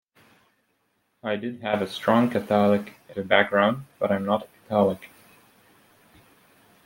[1.21, 5.11] I did have a strong Catholic background, but I am not a Catholic.